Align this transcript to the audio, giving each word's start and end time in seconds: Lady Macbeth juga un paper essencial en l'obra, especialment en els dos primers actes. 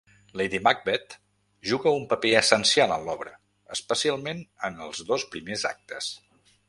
Lady 0.39 0.59
Macbeth 0.67 1.11
juga 1.71 1.93
un 1.97 2.07
paper 2.13 2.31
essencial 2.39 2.95
en 2.95 3.05
l'obra, 3.09 3.35
especialment 3.77 4.43
en 4.71 4.83
els 4.87 5.05
dos 5.13 5.27
primers 5.37 5.67
actes. 5.75 6.11